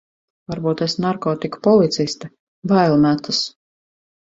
Varbūt 0.53 0.81
esi 0.85 1.03
narkotiku 1.05 1.63
policiste, 1.69 2.33
bail 2.75 3.01
metas. 3.09 3.49